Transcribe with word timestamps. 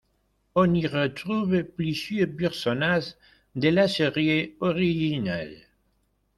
On 0.55 0.73
y 0.73 0.87
retrouve 0.87 1.61
plusieurs 1.63 2.35
personnages 2.35 3.13
de 3.53 3.69
la 3.69 3.87
série 3.87 4.55
originale. 4.59 5.55